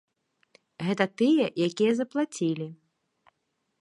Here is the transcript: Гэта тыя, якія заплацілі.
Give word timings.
Гэта 0.87 1.05
тыя, 1.21 1.45
якія 1.67 1.91
заплацілі. 1.99 2.67